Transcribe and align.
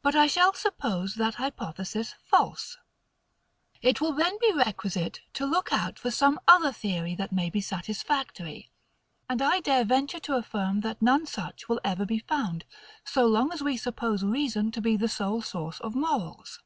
But 0.00 0.14
I 0.14 0.28
shall 0.28 0.52
suppose 0.52 1.16
that 1.16 1.34
hypothesis 1.34 2.14
false: 2.24 2.78
it 3.82 4.00
will 4.00 4.12
then 4.12 4.38
be 4.40 4.52
requisite 4.52 5.22
to 5.32 5.44
look 5.44 5.72
out 5.72 5.98
for 5.98 6.12
some 6.12 6.38
other 6.46 6.70
theory 6.70 7.16
that 7.16 7.32
may 7.32 7.50
be 7.50 7.60
satisfactory; 7.60 8.70
and 9.28 9.42
I 9.42 9.58
dare 9.58 9.84
venture 9.84 10.20
to 10.20 10.36
affirm 10.36 10.82
that 10.82 11.02
none 11.02 11.26
such 11.26 11.68
will 11.68 11.80
ever 11.82 12.06
be 12.06 12.20
found, 12.20 12.64
so 13.04 13.26
long 13.26 13.52
as 13.52 13.60
we 13.60 13.76
suppose 13.76 14.22
reason 14.22 14.70
to 14.70 14.80
be 14.80 14.96
the 14.96 15.08
sole 15.08 15.42
source 15.42 15.80
of 15.80 15.96
morals. 15.96 16.60